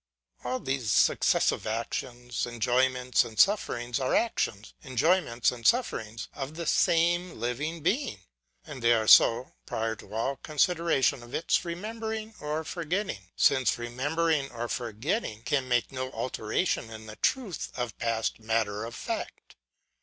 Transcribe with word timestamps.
All 0.43 0.59
these 0.59 0.89
successive 0.89 1.67
actions, 1.67 2.47
enjoyments, 2.47 3.23
and 3.23 3.39
sufferings, 3.39 3.99
are 3.99 4.15
actions, 4.15 4.73
enjoyments, 4.83 5.51
and 5.51 5.63
sufferings, 5.67 6.27
of 6.33 6.55
the 6.55 6.65
same 6.65 7.39
living 7.39 7.83
being. 7.83 8.21
And 8.65 8.81
they 8.81 8.93
are 8.93 9.05
so, 9.05 9.53
prior 9.67 9.95
to 9.97 10.11
all 10.11 10.37
con 10.37 10.57
sideration 10.57 11.21
of 11.21 11.35
its 11.35 11.63
remembering 11.63 12.33
or 12.39 12.63
forgetting: 12.63 13.27
since 13.35 13.77
remembering 13.77 14.49
or 14.51 14.67
forgetting 14.67 15.43
can 15.43 15.67
make 15.67 15.91
no 15.91 16.11
alteration 16.13 16.89
in 16.89 17.05
the 17.05 17.17
truth 17.17 17.71
of 17.77 17.95
past 17.99 18.39
matter 18.39 18.85
of 18.85 18.95
fact. 18.95 19.55